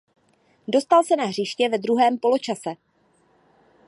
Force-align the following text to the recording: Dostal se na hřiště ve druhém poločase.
Dostal 0.67 1.03
se 1.05 1.15
na 1.15 1.25
hřiště 1.25 1.69
ve 1.69 1.77
druhém 1.77 2.17
poločase. 2.17 2.73